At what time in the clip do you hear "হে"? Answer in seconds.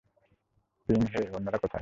1.11-1.21